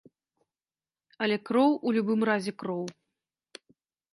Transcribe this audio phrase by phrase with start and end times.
[1.25, 2.83] Але кроў у любым разе кроў.